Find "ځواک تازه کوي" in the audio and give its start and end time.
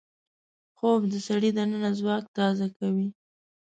1.99-3.07